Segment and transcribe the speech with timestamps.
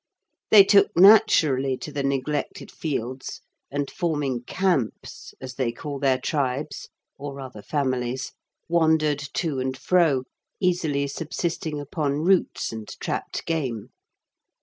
[0.49, 6.89] They took naturally to the neglected fields, and forming "camps" as they call their tribes,
[7.19, 8.31] or rather families,
[8.67, 10.23] wandered to and fro,
[10.59, 13.89] easily subsisting upon roots and trapped game.